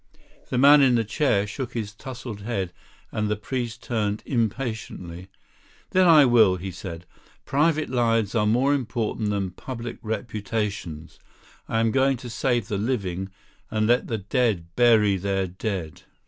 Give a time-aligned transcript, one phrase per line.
[0.49, 2.73] The man on the chair shook his tousled head,
[3.11, 5.27] and the priest turned impatiently.
[5.91, 7.05] "Then I will," he said.
[7.45, 11.19] "Private lives are more important than public reputations.
[11.69, 13.29] I am going to save the living,
[13.69, 16.01] and let the dead bury their dead."